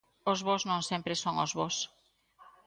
O 0.31 0.33
bos 0.47 0.63
non 0.69 0.81
sempre 0.89 1.13
son 1.21 1.35
os 1.45 1.51
bos. 1.59 1.75